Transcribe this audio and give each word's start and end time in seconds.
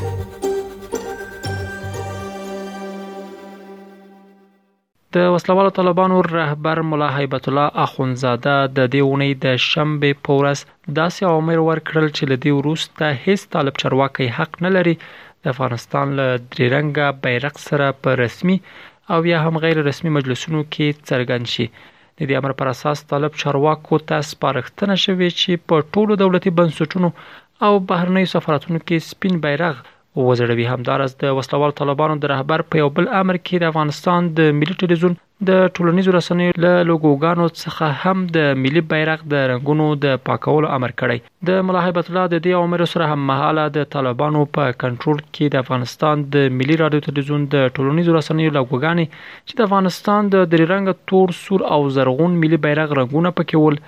د 5.15 5.17
وسلوالو 5.33 5.71
طالبانو 5.77 6.17
رهبر 6.39 6.81
مولا 6.89 7.09
هیبت 7.19 7.47
الله 7.51 7.67
اخونزاده 7.85 8.55
د 8.79 8.81
دې 8.95 9.01
ونې 9.05 9.31
د 9.45 9.47
شنبه 9.67 10.09
پورس 10.27 10.59
داسې 10.99 11.21
عمر 11.35 11.63
ورکړل 11.69 12.07
چې 12.17 12.31
لدی 12.31 12.51
وروسته 12.57 13.03
هیڅ 13.27 13.47
طالب 13.55 13.73
چرواکي 13.83 14.27
حق 14.39 14.51
نه 14.65 14.69
لري 14.77 14.95
د 15.01 15.03
افغانستان 15.53 16.07
له 16.19 16.27
درنګ 16.59 16.97
بیرغ 17.23 17.55
سره 17.69 17.87
په 18.03 18.09
رسمي 18.23 18.57
او 19.15 19.21
یا 19.33 19.37
هم 19.47 19.55
غیر 19.67 19.77
رسمي 19.91 20.11
مجلسونو 20.19 20.61
کې 20.75 20.87
څرګند 21.11 21.45
شي 21.55 21.67
د 22.21 22.23
دې 22.29 22.35
امر 22.39 22.53
پر 22.59 22.67
اساس 22.73 22.97
طالب 23.11 23.31
چارواکو 23.41 23.95
ته 24.09 24.17
سپارښتنه 24.31 24.95
شوې 25.05 25.29
چې 25.39 25.51
په 25.67 25.75
ټولو 25.93 26.11
دولتي 26.23 26.49
بنسټونو 26.57 27.07
او 27.65 27.73
بهرنیو 27.89 28.31
سفارتونو 28.35 28.79
کې 28.87 29.05
سپین 29.09 29.33
بیرغ 29.43 29.75
وزړوي 30.27 30.65
همدارس 30.73 31.11
د 31.21 31.23
وسلوال 31.37 31.77
طالبانو 31.79 32.15
د 32.19 32.25
رهبر 32.33 32.59
په 32.69 32.73
یو 32.81 32.89
بل 32.97 33.05
امر 33.21 33.35
کې 33.45 33.55
د 33.59 33.63
افغانستان 33.71 34.19
د 34.37 34.39
ملي 34.59 34.75
ټلویزیون 34.79 35.15
د 35.47 35.51
ټولنیزو 35.75 36.11
رسنیو 36.17 36.53
له 36.63 36.71
لوګوګانو 36.87 37.45
څخه 37.61 37.85
هم 38.03 38.17
د 38.37 38.47
ملي 38.63 38.81
بیرغ 38.91 39.19
د 39.33 39.45
رنگونو 39.51 39.85
د 40.05 40.17
پاکولو 40.27 40.67
امر 40.77 40.91
کړی 41.01 41.17
د 41.49 41.61
ملا 41.67 41.81
هیبت 41.85 42.09
الله 42.09 42.25
د 42.31 42.35
دې 42.45 42.53
عمر 42.61 42.83
سره 42.93 43.05
هم 43.11 43.21
مهاله 43.29 43.63
د 43.77 43.87
طالبانو 43.95 44.41
په 44.57 44.63
کنټرول 44.83 45.19
کې 45.35 45.45
د 45.53 45.63
افغانستان 45.63 46.25
د 46.35 46.51
ملي 46.59 46.75
رادیو 46.83 47.05
تلویزیون 47.07 47.47
د 47.55 47.69
ټولنیزو 47.75 48.17
رسنیو 48.17 48.55
لوګوګانې 48.57 49.05
چې 49.47 49.53
د 49.59 49.67
افغانستان 49.69 50.21
د 50.35 50.35
درې 50.53 50.65
رنګ 50.73 50.99
تور 51.11 51.35
سور 51.41 51.65
او 51.77 51.81
زرغون 51.99 52.35
ملي 52.43 52.61
بیرغ 52.67 52.93
رنگونه 53.01 53.33
پکې 53.39 53.63
ول 53.63 53.81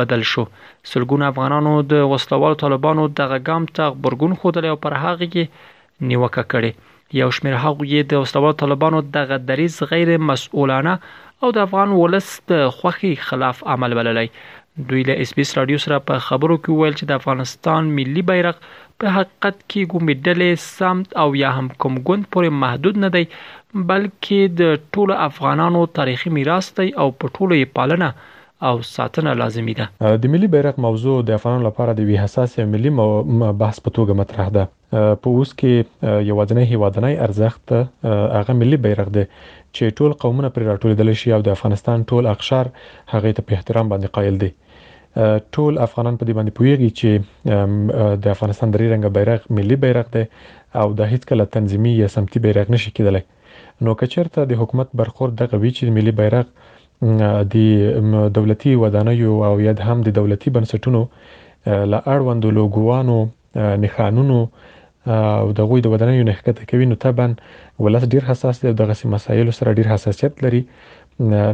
بدل 0.00 0.26
شو 0.32 0.46
سلګون 0.92 1.26
افغانانو 1.30 1.76
د 1.94 2.06
وسلوال 2.14 2.60
طالبانو 2.66 3.06
دغه 3.22 3.42
ګام 3.50 3.70
ته 3.76 3.90
خبرګون 3.96 4.38
خوده 4.42 4.74
او 4.76 4.82
پر 4.88 4.98
هغه 5.06 5.32
کې 5.36 6.08
نیوکه 6.10 6.44
کړي 6.52 6.76
یو 7.16 7.30
شمېر 7.36 7.54
هغوی 7.64 8.00
د 8.08 8.22
وسلوال 8.22 8.54
طالبانو 8.62 8.98
دغه 9.12 9.36
دریز 9.50 9.76
غیر 9.92 10.10
مسؤلانه 10.30 10.92
او 11.42 11.52
د 11.56 11.64
افغان 11.68 11.88
ولس 11.98 12.28
د 12.50 12.66
خوخي 12.80 13.12
خلاف 13.28 13.62
عمل 13.74 13.94
بللی 13.98 14.26
دوی 14.90 15.02
له 15.10 15.14
اس 15.26 15.30
بي 15.36 15.42
اس 15.48 15.52
رادیو 15.58 15.78
سره 15.84 15.98
په 16.10 16.18
خبرو 16.26 16.56
کې 16.64 16.80
ویل 16.80 16.98
چې 16.98 17.04
د 17.10 17.18
افغانستان 17.20 17.88
ملي 17.98 18.24
بیرغ 18.32 18.58
په 18.64 19.14
حقیقت 19.16 19.56
کې 19.62 19.88
کومې 19.92 20.20
ډلې 20.24 20.62
سمت 20.76 21.16
او 21.22 21.28
یا 21.44 21.50
هم 21.58 21.66
کوم 21.84 21.96
ګوند 22.10 22.28
پورې 22.34 22.58
محدود 22.64 23.00
نه 23.04 23.10
دی 23.16 23.24
بلکې 23.30 24.56
د 24.60 24.84
ټولو 24.96 25.18
افغانانو 25.28 25.86
تاریخي 26.00 26.34
میراث 26.38 26.72
دی 26.80 26.88
او 27.04 27.08
په 27.18 27.32
ټولو 27.38 27.60
یې 27.62 27.72
پالنه 27.78 28.12
او 28.62 28.82
ساتنه 28.82 29.32
لازمي 29.38 29.72
ده 29.80 29.88
د 30.22 30.26
ملي 30.34 30.46
بیرغ 30.54 30.74
موضوع 30.86 31.16
د 31.30 31.36
افغانانو 31.38 31.64
لپاره 31.68 31.92
د 32.00 32.08
وی 32.10 32.16
حساس 32.24 32.58
ملي 32.74 32.90
بحث 33.62 33.78
په 33.84 33.90
توګه 33.96 34.12
مطرح 34.20 34.46
ده 34.56 34.64
په 35.22 35.28
اوس 35.36 35.50
کې 35.58 35.72
یو 36.30 36.38
ځنې 36.50 36.64
هیوادنۍ 36.72 37.14
ارزښت 37.26 37.66
هغه 38.38 38.52
ملي 38.62 38.76
بیرغ 38.86 39.08
دی 39.18 39.24
چې 39.76 39.84
ټول 40.00 40.10
قومونه 40.24 40.48
پر 40.56 40.62
راټولېدل 40.70 41.10
شي 41.20 41.28
او 41.36 41.40
د 41.48 41.54
افغانستان 41.56 42.04
ټول 42.12 42.24
اقشار 42.34 42.66
هغه 43.14 43.32
ته 43.38 43.42
په 43.50 43.60
احترام 43.60 43.88
باندې 43.92 44.14
قایل 44.16 44.38
دي 44.42 44.50
ټول 45.54 45.72
افغانان 45.86 46.16
په 46.22 46.30
دې 46.30 46.38
باندې 46.38 46.52
پوهیږي 46.58 46.90
چې 47.00 48.22
د 48.26 48.34
افغانستان 48.36 48.68
درې 48.74 48.86
رنګ 48.92 49.14
بیرغ 49.18 49.60
ملي 49.60 49.76
بیرغ 49.84 50.12
دی 50.16 50.24
او 50.82 50.86
د 51.02 51.10
هیڅ 51.12 51.30
کله 51.30 51.44
تنظیمي 51.58 51.94
یا 52.00 52.10
سمتي 52.16 52.44
بیرغ 52.48 52.74
نشي 52.76 52.90
کېدلی 52.98 53.86
نو 53.86 53.94
کچرته 54.02 54.50
د 54.50 54.60
حکومت 54.64 54.96
برخور 55.02 55.34
دغه 55.42 55.64
وی 55.64 55.70
چې 55.78 55.96
ملي 56.00 56.16
بیرغ 56.22 56.52
د 57.20 57.56
دولتي 58.38 58.72
ودانیو 58.82 59.32
او 59.48 59.54
یا 59.66 59.72
هم 59.88 59.98
د 60.06 60.10
دولتي 60.18 60.48
بنسټونو 60.56 61.00
له 61.92 61.98
اړوندو 62.14 62.48
لوګوانو 62.58 63.16
نښانونو 63.84 64.38
او 65.40 65.46
د 65.58 65.60
غوی 65.68 65.80
د 65.82 65.86
ودانیو 65.94 66.26
نه 66.28 66.32
ښکته 66.38 66.62
کوي 66.70 66.86
نو 66.90 66.94
طبعا 67.04 67.28
ولس 67.84 68.04
ډیر 68.14 68.22
حساس 68.30 68.56
دی 68.62 68.72
دغه 68.82 68.94
مسایلو 69.14 69.52
سره 69.58 69.76
ډیر 69.80 69.86
حساسیت 69.94 70.32
لري 70.44 70.62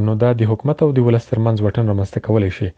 نو 0.07 0.13
دا 0.23 0.31
د 0.41 0.51
حکومت 0.51 0.79
او 0.85 0.91
د 0.97 0.99
ولس 1.07 1.25
ترمنځ 1.31 1.57
وټن 1.65 1.85
رامنځته 1.91 2.19
کولای 2.27 2.51
شي 2.59 2.69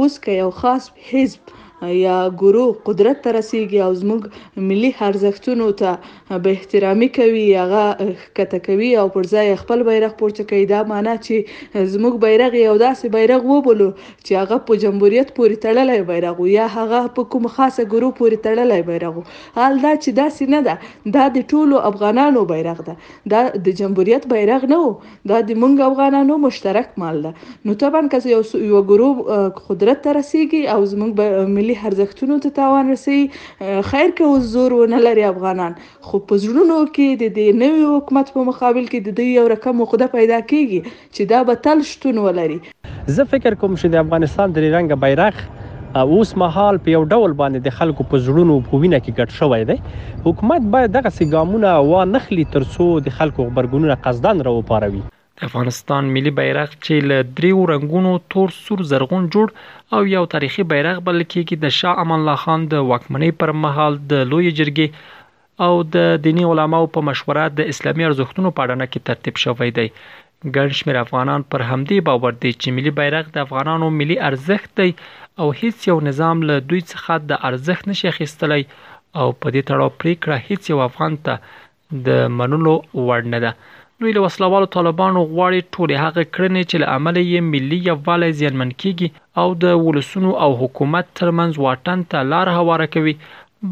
اوس 0.00 0.14
که 0.24 0.30
یو 0.42 0.50
خاص 0.62 0.84
حزب 1.08 1.42
یا 1.86 2.16
ګورو 2.40 2.64
قدرت 2.86 3.20
ته 3.24 3.32
رسیږي 3.34 3.82
او 3.82 3.92
زموږ 3.98 4.24
ملي 4.68 4.88
ارزښتونو 5.08 5.66
ته 5.80 6.38
به 6.46 6.54
احترامي 6.56 7.08
کوي 7.18 7.42
هغه 7.58 8.08
کته 8.38 8.58
کوي 8.68 8.88
او 9.02 9.04
پر 9.16 9.28
ځای 9.32 9.52
خپل 9.60 9.84
بیرغ 9.88 10.16
پورته 10.22 10.46
کوي 10.52 10.64
دا 10.72 10.80
معنی 10.92 11.14
چې 11.26 11.84
زموږ 11.92 12.18
بیرغ 12.24 12.56
یو 12.60 12.72
داسې 12.84 13.12
بیرغ 13.16 13.46
وبولو 13.52 13.86
چې 14.06 14.38
هغه 14.42 14.58
په 14.70 14.80
جمهوریت 14.86 15.30
پورې 15.36 15.62
تړلی 15.66 16.02
بیرغ 16.10 16.40
یا 16.54 16.64
هغه 16.78 17.04
په 17.20 17.30
کوم 17.36 17.46
خاصه 17.58 17.86
ګرو 17.92 18.10
پورې 18.22 18.42
تړلی 18.48 18.82
بیرغ 18.90 19.22
حال 19.60 19.80
دا 19.86 19.94
چې 19.98 20.18
داسې 20.18 20.56
نه 20.56 20.60
ده 20.70 21.16
دا 21.18 21.28
د 21.38 21.46
ټولو 21.52 21.84
افغانانو 21.92 22.44
بیرغ 22.54 22.82
ده 22.90 22.96
دا 23.36 23.44
د 23.70 23.78
جمهوریت 23.84 24.28
بیرغ 24.34 24.68
نه 24.74 24.80
دا 25.34 25.42
د 25.52 25.62
مونږ 25.62 25.86
افغانانو 25.92 26.40
مشترک 26.48 26.92
مال 27.06 27.22
ده 27.28 27.34
نو 27.70 27.80
طبعا 27.86 28.04
که 28.12 28.22
یو 28.34 28.42
یو 28.74 28.84
ګرو 28.84 29.62
قدرت 29.70 30.04
ته 30.08 30.18
رسیږي 30.20 30.66
او 30.76 30.82
زموږ 30.96 31.56
ملي 31.58 31.66
ملي 31.68 31.78
ارزښتونو 31.88 32.36
ته 32.42 32.50
تاوان 32.58 32.90
رسي 32.92 33.16
خیر 33.88 34.12
که 34.20 34.28
اوس 34.28 34.44
زور 34.52 34.74
ونه 34.76 35.00
لري 35.06 35.24
افغانان 35.30 35.74
خو 36.10 36.20
په 36.30 36.38
زړونو 36.44 36.76
کې 36.96 37.20
د 37.24 37.32
دې 37.38 37.56
نوي 37.62 37.82
حکومت 37.96 38.30
په 38.36 38.44
مقابل 38.50 38.84
کې 38.92 39.02
د 39.08 39.16
دوی 39.20 39.28
یو 39.38 39.44
رقم 39.54 39.82
خوده 39.92 40.08
پیدا 40.16 40.38
کیږي 40.52 40.94
چې 40.94 41.30
دا 41.32 41.42
به 41.50 41.58
تل 41.66 41.84
شتون 41.90 42.22
ولري 42.28 42.58
زه 43.18 43.28
فکر 43.34 43.58
کوم 43.64 43.76
چې 43.80 43.94
د 43.96 44.02
افغانستان 44.04 44.56
د 44.58 44.68
رنګ 44.76 45.02
بیرغ 45.06 45.44
اوس 46.04 46.32
مهال 46.44 46.80
په 46.86 46.92
یو 46.96 47.00
ډول 47.12 47.36
باندې 47.42 47.64
د 47.68 47.76
خلکو 47.80 48.06
په 48.14 48.22
زړونو 48.28 48.58
په 48.70 48.82
وینه 48.82 49.02
کې 49.04 49.18
ګډ 49.20 49.36
شوی 49.40 49.68
دی 49.72 50.28
حکومت 50.28 50.70
باید 50.76 50.96
دغه 50.98 51.14
سي 51.18 51.30
ګامونه 51.34 51.76
و 51.90 52.08
نخلي 52.16 52.48
ترڅو 52.56 52.90
د 53.10 53.14
خلکو 53.20 53.48
خبرګونونه 53.50 54.02
قصدان 54.08 54.44
راوپاروي 54.50 55.06
د 55.38 55.46
افغانستان 55.46 56.02
ملي 56.14 56.30
بیرغ 56.38 56.70
چې 56.84 56.94
له 57.10 57.16
دریو 57.38 57.58
رنگونو 57.70 58.12
تور 58.34 58.54
سور 58.54 58.80
زرغون 58.92 59.28
جوړ 59.34 59.52
او 59.96 60.00
یو 60.12 60.22
تاریخي 60.34 60.64
بیرغ 60.72 60.96
بل 61.08 61.22
کېږي 61.32 61.56
د 61.64 61.74
شاه 61.78 62.02
امان 62.04 62.18
الله 62.22 62.42
خان 62.44 62.64
د 62.72 62.82
واکمنۍ 62.92 63.32
پر 63.42 63.52
مهال 63.64 63.98
د 64.12 64.24
لوی 64.30 64.48
جرګې 64.48 64.88
او 65.66 65.70
د 65.98 66.08
دینی 66.24 66.48
علماو 66.52 66.90
په 66.98 67.06
مشوره 67.10 67.46
د 67.60 67.70
اسلامي 67.74 68.08
ارزښتونو 68.08 68.54
په 68.56 68.66
اړه 68.66 68.90
کې 68.90 69.06
ترتیب 69.10 69.40
شوی 69.44 69.70
دی 69.78 69.86
ګڼ 70.56 70.74
شمېر 70.80 71.00
افغانان 71.04 71.46
پر 71.52 71.66
همدې 71.70 72.06
باور 72.10 72.34
دي 72.42 72.52
چې 72.58 72.76
ملي 72.80 72.94
بیرغ 73.00 73.30
د 73.36 73.46
افغانانو 73.46 73.92
ملي 74.02 74.18
ارزښت 74.32 74.76
دی 74.82 74.90
او 75.42 75.48
هیڅ 75.62 75.88
یو 75.92 75.98
نظام 76.10 76.44
له 76.52 76.62
دوی 76.70 76.82
څخه 76.92 77.22
د 77.30 77.42
ارزښت 77.50 77.90
نشي 77.94 78.12
اخیستلی 78.14 78.62
او 78.68 79.26
په 79.40 79.56
دې 79.56 79.62
تړاو 79.72 79.96
پریکړه 80.00 80.46
هیڅ 80.50 80.72
یو 80.76 80.84
افغان 80.90 81.20
ته 81.26 81.42
د 82.06 82.38
منلو 82.42 82.76
وړ 82.78 83.36
نه 83.36 83.42
ده 83.46 83.58
دوی 84.02 84.12
له 84.16 84.22
وسلوالو 84.26 84.66
طالبانو 84.76 85.20
غواړي 85.32 85.60
ټول 85.74 85.90
هغه 86.04 86.22
کړنې 86.34 86.62
چې 86.70 86.76
له 86.82 86.86
عمل 86.96 87.16
یې 87.32 87.40
ملي 87.54 87.78
یووالی 87.88 88.36
زیانمن 88.40 88.70
کیږي 88.82 89.08
او 89.40 89.48
د 89.64 89.76
ولسونو 89.86 90.30
او 90.44 90.50
حکومت 90.62 91.06
ترمنځ 91.20 91.52
واټن 91.64 91.98
ته 92.10 92.18
لار 92.32 92.46
هواره 92.58 92.86
کوي 92.94 93.14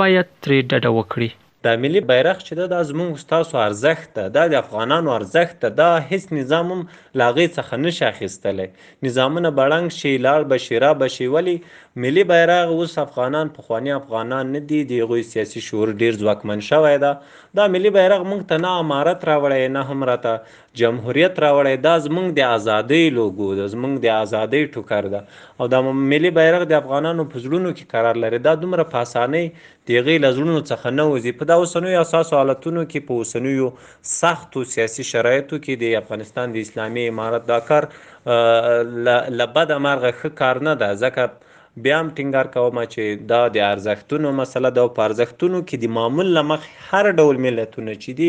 باید 0.00 0.26
ترې 0.42 0.59
ډډه 0.70 0.91
وکړي 0.98 1.28
د 1.66 1.71
ملي 1.82 2.00
بیرغ 2.09 2.43
چې 2.49 2.69
دا 2.72 2.81
زموږ 2.88 3.15
ستاسو 3.21 3.56
ارزښت 3.60 4.10
ده 4.19 4.32
دا 4.34 4.43
د 4.53 4.59
افغانانو 4.59 5.12
ارزښت 5.15 5.65
ده 5.65 5.71
دا 5.81 5.87
هیڅ 6.10 6.27
نظام 6.38 6.69
هم 6.75 6.82
لاغې 7.22 7.49
څخه 7.56 7.81
نشي 7.84 8.04
اخیستلی 8.09 8.66
نظامونه 9.06 9.53
به 9.56 9.65
ړنګ 9.72 9.97
شي 10.03 10.12
لاړ 10.27 10.47
به 10.53 10.65
شي 10.66 10.81
را 10.87 10.91
به 11.00 11.12
شي 11.16 11.27
ولې 11.34 11.82
ملي 12.04 12.25
بیرغ 12.32 12.75
اوس 12.77 12.97
افغانان 13.06 13.50
پخواني 13.59 13.94
افغانان 13.97 14.53
نه 14.56 14.62
دي 14.72 14.81
د 14.93 15.00
هغوی 15.04 15.27
سیاسي 15.32 15.65
شعور 15.69 15.93
ډیر 16.04 16.21
ځواکمن 16.25 16.65
شوی 16.69 17.00
ده 17.06 17.12
دا 17.60 17.66
ملي 17.77 17.93
بیرغ 17.98 18.27
موږ 18.31 18.48
ته 18.53 18.62
نه 18.66 18.77
امارت 18.84 19.28
راوړی 19.30 19.72
نه 19.78 19.92
هم 19.92 20.09
راته 20.13 20.65
جمهوریت 20.83 21.41
راوړی 21.47 21.86
دا 21.89 21.95
زموږ 22.07 22.36
د 22.41 22.51
ازادۍ 22.57 23.07
لوګو 23.18 23.51
ده 23.63 23.68
زموږ 23.77 24.03
د 24.07 24.21
ازادۍ 24.22 24.65
ټوکر 24.77 25.10
ده 25.16 25.22
او 25.59 25.71
دا 25.77 25.83
ملي 26.13 26.34
بیرغ 26.41 26.66
د 26.74 26.78
افغانانو 26.83 27.28
په 27.34 27.45
زړونو 27.47 27.72
کې 27.77 27.92
قرار 27.97 28.22
لري 28.27 28.42
دا 28.48 28.54
دومره 28.65 28.89
په 28.95 29.07
اسانۍ 29.09 29.47
د 29.89 29.92
هغې 29.98 30.27
له 30.27 30.36
زړونو 30.36 30.60
څخه 30.60 30.97
نه 30.98 31.09
وځي 31.10 31.34
په 31.41 31.51
دا 31.53 31.55
د 31.56 31.62
اوسنوي 31.64 31.92
اساس 31.98 32.30
حالتونو 32.36 32.80
کې 32.88 33.04
په 33.08 33.20
اوسنوي 33.20 33.66
سختو 34.12 34.62
سیاسي 34.70 35.04
شرایطو 35.10 35.58
کې 35.58 35.80
د 35.82 35.94
افغانستان 36.00 36.54
د 36.56 36.62
اسلامي 36.66 37.04
امارت 37.12 37.44
دا 37.50 37.56
کار 37.68 37.84
لبد 38.28 39.70
مرغه 39.84 40.10
ښه 40.18 40.34
کار 40.41 40.58
نه 40.68 40.74
ده 40.82 40.98
ځکه 41.03 41.54
بیا 41.86 41.97
هم 42.00 42.10
ټینګار 42.18 42.50
کوم 42.56 42.78
چې 42.82 43.24
دا 43.30 43.38
د 43.54 43.64
ارزښتونو 43.70 44.32
مسله 44.41 44.70
ده 44.78 44.82
او 44.84 44.91
په 44.98 45.04
ارزښتونو 45.08 45.60
کې 45.62 45.82
د 45.84 45.94
معمول 45.98 46.30
لمخ 46.38 46.66
هر 46.92 47.10
ډول 47.22 47.41
ملتونه 47.47 47.94
چې 48.03 48.18
دي 48.18 48.28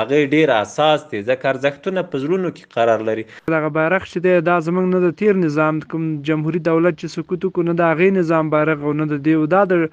هغه 0.00 0.30
ډیر 0.36 0.52
اساس 0.58 1.06
دي 1.14 1.22
ځکه 1.30 1.50
ارزښتونه 1.54 2.04
په 2.12 2.24
زړونو 2.26 2.52
کې 2.52 2.76
قرار 2.78 3.02
لري 3.10 3.24
دغه 3.32 3.72
بارغ 3.80 4.06
چې 4.12 4.28
دی 4.28 4.44
دا 4.50 4.58
زمنګ 4.68 4.94
نه 4.94 5.06
د 5.06 5.16
تیر 5.22 5.40
نظام 5.46 5.82
کوم 5.94 6.06
جمهوریت 6.30 6.68
دولت 6.70 7.00
چې 7.00 7.18
سکوت 7.20 7.48
کو 7.58 7.66
نه 7.70 7.74
دا 7.82 7.90
غي 8.02 8.10
نظام 8.20 8.54
بارغ 8.56 8.86
او 8.90 8.94
نه 9.02 9.20
دی 9.28 9.36
او 9.40 9.42
دا 9.56 9.64
د 9.74 9.86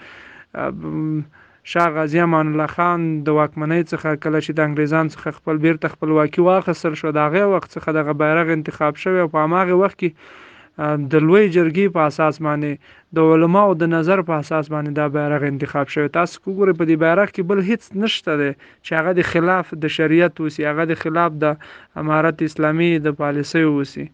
شاه 1.68 1.90
غازي 1.90 2.20
امان 2.20 2.48
الله 2.52 2.68
خان 2.78 3.02
د 3.26 3.30
واکمنۍ 3.38 3.82
څخه 3.92 4.10
کله 4.24 4.40
چې 4.46 4.52
د 4.58 4.60
انګریزان 4.70 5.08
څخه 5.14 5.32
خپل 5.38 5.56
بیرته 5.64 5.90
خپلواکي 5.94 6.42
واخیستل 6.48 6.98
شو 7.00 7.14
د 7.18 7.24
هغه 7.28 7.48
وخت 7.54 7.70
څخه 7.78 7.96
دغه 7.98 8.14
بیرغ 8.20 8.52
انتخاب 8.56 8.98
شوی 9.04 9.22
او 9.24 9.30
په 9.38 9.46
هغه 9.54 9.78
وخت 9.80 9.98
کې 10.04 11.10
د 11.16 11.24
لوی 11.30 11.44
جرګې 11.56 11.96
په 11.96 12.06
اساس 12.12 12.40
باندې 12.42 12.94
د 13.20 13.32
علماو 13.38 13.74
د 13.84 13.92
نظر 13.96 14.22
په 14.30 14.34
اساس 14.44 14.70
باندې 14.74 14.92
دا 15.00 15.08
بیرغ 15.18 15.48
انتخاب 15.50 15.94
شوی 15.96 16.14
تاسو 16.20 16.38
وګورئ 16.44 16.78
په 16.82 16.88
دې 16.90 16.96
بیرغ 17.06 17.28
کې 17.36 17.48
بل 17.54 17.66
هیڅ 17.72 17.90
نشته 18.04 18.38
دی 18.44 18.52
چې 18.54 18.92
هغه 19.02 19.18
د 19.22 19.30
خلاف 19.34 19.74
د 19.88 19.94
شریعت 20.00 20.44
وسی 20.46 20.70
هغه 20.72 20.86
د 20.94 21.02
خلاف 21.04 21.42
د 21.46 21.58
امارت 22.04 22.46
اسلامي 22.50 22.92
د 23.08 23.18
پالیسۍ 23.24 23.66
وسی 23.80 24.06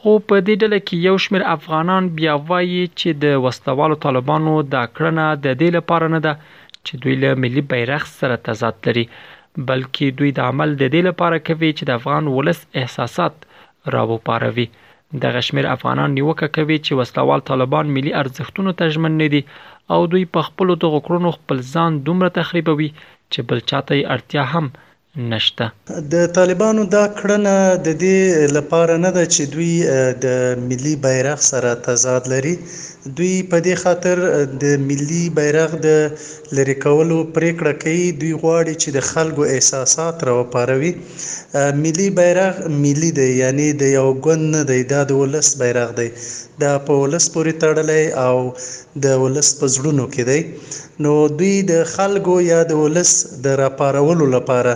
خو 0.00 0.12
په 0.30 0.36
دې 0.46 0.54
ډله 0.62 0.78
کې 0.86 0.96
یو 1.10 1.16
شمېر 1.24 1.42
افغانان 1.56 2.12
بیا 2.20 2.34
وایي 2.50 2.82
چې 2.86 3.20
د 3.24 3.42
وستوالو 3.46 4.02
طالبانو 4.08 4.60
دا 4.76 4.86
کړنه 4.94 5.26
د 5.44 5.46
دې 5.62 5.78
لپاره 5.78 6.08
نه 6.16 6.20
ده 6.28 6.40
چې 6.86 6.92
دوی 7.02 7.14
له 7.22 7.30
ملي 7.42 7.62
بیرغ 7.72 8.02
سره 8.20 8.36
تضاد 8.46 8.74
لري 8.88 9.04
بلکې 9.68 10.04
دوی 10.18 10.30
د 10.34 10.40
عمل 10.50 10.70
د 10.76 10.84
دې 10.94 11.02
لپاره 11.08 11.38
کوي 11.48 11.70
چې 11.78 11.82
د 11.86 11.90
افغان 12.00 12.24
ولس 12.36 12.60
احساسات 12.80 13.34
راوپاروي 13.94 14.66
د 15.22 15.32
غشمیر 15.36 15.66
افغانان 15.76 16.10
نیوکه 16.18 16.48
کوي 16.56 16.76
چې 16.86 16.92
وسلوال 17.00 17.40
طالبان 17.50 17.86
ملي 17.96 18.12
ارزښتونو 18.22 18.70
ته 18.80 18.84
ژمن 18.96 19.12
نه 19.22 19.28
دي 19.34 19.42
او 19.94 20.00
دوی 20.12 20.24
په 20.34 20.40
خپل 20.48 20.68
دغه 20.84 20.98
کړونو 21.06 21.28
خپل 21.38 21.56
ځان 21.74 21.90
دومره 22.08 22.30
تخریبوي 22.40 22.90
چې 23.32 23.40
بل 23.48 23.58
چاته 23.70 23.92
یې 23.98 24.04
ارتیا 24.16 24.44
هم 24.52 24.66
نشته 25.18 25.70
د 26.14 26.26
طالبانو 26.34 26.84
دا 26.90 27.02
کړنه 27.20 27.54
د 27.86 27.94
دې 28.00 28.50
لپاره 28.56 28.96
نه 29.04 29.10
ده 29.16 29.26
چې 29.34 29.44
دوی 29.52 29.72
د 30.24 30.66
ملي 30.70 30.94
بیرغ 31.06 31.40
سره 31.46 31.72
تضاد 31.86 32.28
لري 32.32 32.52
دوی 33.20 33.32
په 33.54 33.58
دې 33.66 33.74
خاطر 33.82 34.18
د 34.64 34.84
ملي 34.90 35.24
بیرغ 35.38 35.70
د 35.86 35.88
لری 36.58 36.74
کولو 36.84 37.18
پریکړه 37.34 37.72
کوي 37.82 38.10
دوی 38.20 38.34
غواړي 38.42 38.74
چې 38.82 38.88
د 38.96 38.98
خلکو 39.10 39.42
احساسات 39.54 40.16
راوپاروي 40.30 40.92
ملي 41.82 42.08
بیرغ 42.20 42.54
ملي 42.84 43.10
دی 43.18 43.28
یعنی 43.42 43.68
د 43.82 43.92
یو 43.98 44.06
ګوند 44.24 44.44
نه 44.56 44.62
دی 44.70 44.80
دا 44.94 45.00
د 45.10 45.18
ولس 45.22 45.48
بیرغ 45.64 45.88
دی 45.98 46.08
دا 46.60 46.72
په 46.86 46.92
ولس 47.02 47.24
پورې 47.34 47.52
تړلی 47.62 48.04
او 48.26 48.36
د 49.06 49.18
ولس 49.24 49.48
په 49.60 49.66
زړونو 49.74 50.04
کې 50.14 50.22
دی 50.30 50.40
نو 51.04 51.12
دوی 51.38 51.54
د 51.74 51.84
خلکو 51.96 52.34
یا 52.52 52.60
د 52.72 52.82
ولس 52.84 53.10
د 53.44 53.60
راپارولو 53.64 54.26
لپاره 54.38 54.74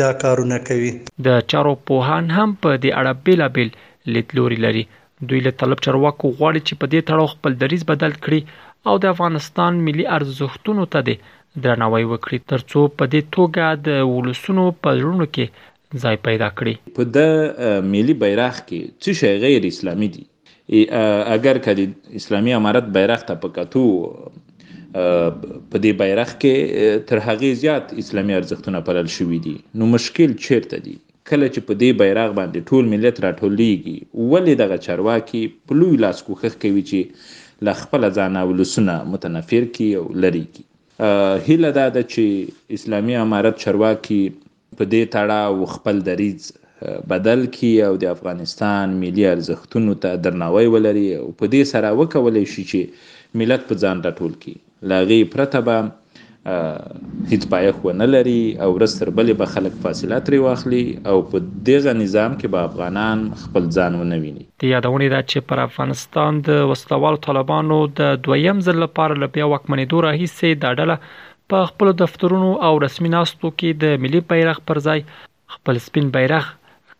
دا 0.00 0.10
کارونه 0.22 0.58
کوي 0.68 0.90
د 1.26 1.42
چارو 1.52 1.74
پوهان 1.90 2.24
هم 2.36 2.50
په 2.64 2.70
دې 2.82 2.90
اړه 3.00 3.12
بیلابل 3.26 3.68
لیدلوري 4.16 4.58
لري 4.66 4.82
دوی 5.30 5.40
له 5.46 5.52
طلب 5.62 5.78
چرواکو 5.86 6.26
غواړي 6.38 6.60
چې 6.68 6.74
په 6.80 6.86
دې 6.92 7.00
تړاو 7.10 7.32
خپل 7.34 7.52
دریز 7.62 7.84
بدل 7.90 8.12
کړي 8.24 8.40
او 8.90 8.94
د 9.04 9.14
افغانستان 9.14 9.72
ملي 9.88 10.04
ارزښتونو 10.16 10.86
ته 10.92 11.16
درناوی 11.64 12.04
وکړي 12.12 12.38
ترڅو 12.52 12.82
په 13.02 13.10
دې 13.12 13.22
توګه 13.36 13.66
د 13.86 13.88
ولوسونو 14.14 14.64
په 14.86 14.90
ژوند 15.02 15.22
کې 15.34 16.02
ځای 16.06 16.16
پیدا 16.26 16.48
کړي 16.58 16.74
په 16.98 17.06
د 17.18 17.84
ملي 17.94 18.14
بیرغ 18.24 18.56
کې 18.68 18.80
څه 19.02 19.20
شی 19.20 19.32
غیر 19.44 19.68
اسلامي 19.70 20.08
دي 20.16 20.24
اگر 21.36 21.62
کله 21.68 22.18
اسلامي 22.22 22.52
امارت 22.58 22.86
بیرغ 22.98 23.24
ته 23.30 23.40
پکاتو 23.46 23.84
په 24.92 25.76
دې 25.84 25.92
بیرغ 26.00 26.30
کې 26.40 26.56
تر 27.08 27.18
هغه 27.28 27.50
زیات 27.62 27.84
اسلامي 28.02 28.34
ارزښتونه 28.38 28.80
پرل 28.88 29.06
شوې 29.16 29.38
دي 29.46 29.54
نو 29.80 29.86
مشکل 29.96 30.34
چیرته 30.46 30.78
دی 30.84 30.94
کله 31.30 31.48
چې 31.54 31.60
په 31.68 31.78
دې 31.82 31.90
بیرغ 32.02 32.30
باندې 32.38 32.68
ټول 32.70 32.84
ملت 32.94 33.16
راټولېږي 33.26 34.28
ولې 34.34 34.54
دغه 34.62 34.76
چارواکي 34.86 35.42
په 35.68 35.78
لوی 35.80 35.96
لاس 36.04 36.22
کوښښ 36.28 36.60
کوي 36.64 36.82
چې 36.90 37.66
له 37.68 37.72
خپل 37.82 38.08
ځانه 38.18 38.42
ولسونه 38.50 38.94
متنفر 39.14 39.64
کړي 39.74 39.90
او 40.00 40.06
لرې 40.26 40.44
کړي 40.54 41.44
هیله 41.46 41.70
دا 41.78 41.86
ده 41.96 42.02
چې 42.12 42.78
اسلامي 42.78 43.16
امارت 43.22 43.58
چارواکي 43.64 44.20
په 44.78 44.84
دې 44.92 45.12
تړاو 45.16 45.72
خپل 45.74 46.00
دریځ 46.10 47.02
بدل 47.10 47.44
کی 47.58 47.72
او 47.88 47.92
د 48.04 48.08
افغانستان 48.16 48.96
ملي 49.04 49.26
ارزښتونو 49.34 49.98
ته 50.04 50.22
درناوی 50.28 50.72
ولري 50.76 51.08
او 51.20 51.26
په 51.42 51.52
دې 51.56 51.72
سره 51.72 51.98
وکولای 52.02 52.46
شي 52.54 52.66
چې 52.72 53.42
ملت 53.42 53.68
په 53.72 53.80
ځان 53.84 54.04
راټول 54.06 54.32
کړي 54.44 54.65
لاغي 54.82 55.24
پرته 55.32 55.60
به 55.66 55.88
هیڅ 57.28 57.44
پایښ 57.52 57.76
ونه 57.84 58.06
لري 58.14 58.38
او 58.64 58.68
ورځ 58.76 58.94
تر 58.98 59.10
بلې 59.18 59.34
به 59.38 59.46
خلک 59.52 59.78
فاصله 59.84 60.18
ترې 60.26 60.40
واخلي 60.42 60.80
او 61.12 61.22
په 61.30 61.40
دغه 61.68 61.92
نظام 62.00 62.34
کې 62.36 62.48
به 62.54 62.66
افغانان 62.68 63.24
خپل 63.44 63.70
ځان 63.76 63.94
ونه 64.00 64.18
ویني 64.24 64.44
د 64.62 64.66
یادونې 64.72 65.08
دا 65.14 65.20
چې 65.30 65.48
پر 65.52 65.62
افغانستان 65.68 66.42
د 66.48 66.68
وسلوال 66.72 67.18
طالبانو 67.28 67.78
د 68.02 68.12
دویم 68.28 68.60
ځل 68.68 68.76
لپاره 68.84 69.16
لپاره 69.24 69.48
وکمنې 69.54 69.90
دوه 69.90 70.04
راهیسې 70.08 70.60
دا 70.66 70.74
ډله 70.80 71.00
په 71.54 71.66
خپل 71.72 71.92
دفترونو 72.04 72.52
او 72.68 72.72
رسمي 72.86 73.14
ناستو 73.16 73.52
کې 73.58 73.82
د 73.84 74.04
ملي 74.06 74.22
بیرغ 74.34 74.62
پر 74.70 74.82
ځای 74.88 75.04
خپل 75.56 75.82
سپین 75.88 76.12
بیرغ 76.18 76.52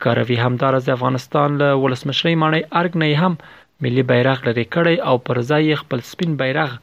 کاروي 0.06 0.40
همدار 0.46 0.80
از 0.80 0.88
افغانستان 0.98 1.60
له 1.62 1.70
ولسمشری 1.84 2.34
مانی 2.44 2.64
ارګ 2.66 3.04
نه 3.04 3.24
هم 3.24 3.38
ملي 3.86 4.06
بیرغ 4.14 4.44
لري 4.50 4.66
کړی 4.76 5.12
او 5.12 5.18
پر 5.30 5.42
ځای 5.52 5.80
خپل 5.84 6.04
سپین 6.14 6.36
بیرغ 6.42 6.76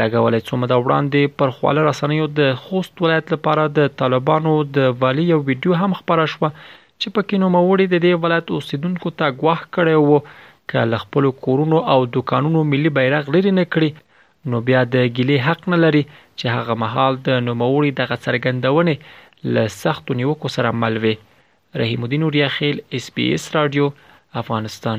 لګولې 0.00 0.40
څو 0.46 0.54
مده 0.62 0.76
وړاندې 0.84 1.20
پر 1.38 1.48
خواله 1.56 1.80
رسنیو 1.90 2.26
د 2.38 2.40
خوست 2.62 2.94
ولایت 3.04 3.26
لپاره 3.34 3.62
د 3.78 3.80
طالبانو 4.02 4.52
د 4.76 4.78
والی 5.02 5.24
یو 5.32 5.38
ویډیو 5.48 5.72
هم 5.80 5.92
خبره 6.00 6.24
شوه 6.34 6.48
چې 7.00 7.08
پکې 7.16 7.34
نو 7.42 7.46
موړي 7.56 7.86
د 7.90 7.96
دې 8.04 8.12
ولایت 8.24 8.46
اوسیدونکو 8.52 9.08
ته 9.18 9.24
غواخ 9.42 9.60
کړي 9.76 9.96
وو 10.00 10.18
چې 10.70 10.76
ل 10.92 10.94
خپل 11.04 11.24
کورونو 11.46 11.78
او 11.94 11.98
دکانونو 12.16 12.58
ملي 12.72 12.90
بیرغ 12.98 13.24
لري 13.36 13.52
نه 13.58 13.64
کړی 13.76 13.90
نو 14.52 14.56
بیا 14.68 14.80
د 14.94 14.96
ګلې 15.16 15.36
حق 15.46 15.60
نه 15.74 15.78
لري 15.84 16.02
چې 16.38 16.46
هغه 16.56 16.74
محال 16.84 17.12
د 17.28 17.30
نوموړي 17.48 17.90
د 17.98 18.00
غڅرګندونې 18.12 18.94
ل 19.54 19.56
سخت 19.82 20.04
نیوکو 20.20 20.46
سره 20.56 20.68
مل 20.84 20.94
وي 21.04 21.14
رحیم 21.80 22.00
الدین 22.06 22.22
اوریا 22.26 22.48
خیل 22.56 22.76
اس 22.98 23.06
پی 23.14 23.24
اس 23.34 23.44
رادیو 23.56 23.86
افغانستان 24.42 24.98